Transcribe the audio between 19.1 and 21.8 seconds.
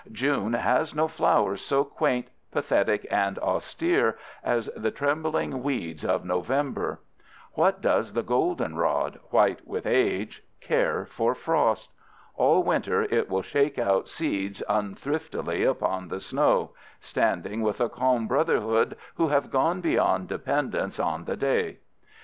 who have gone beyond dependence on the day.